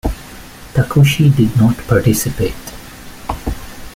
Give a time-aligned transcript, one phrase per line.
[0.73, 2.73] Takushi did not participate.